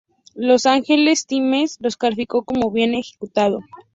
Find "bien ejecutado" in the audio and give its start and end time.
2.71-3.59